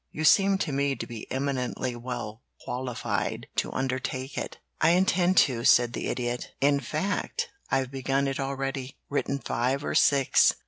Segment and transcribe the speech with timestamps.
[0.11, 5.63] You seem to me to be eminently well qualified to undertake it." "I intend to,"
[5.63, 6.53] said the Idiot.
[6.59, 8.97] "In fact, I've begun it already.
[9.11, 10.55] Written five or six.